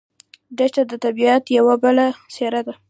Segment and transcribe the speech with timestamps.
[0.57, 2.73] دښته د طبیعت یوه بله څېره ده.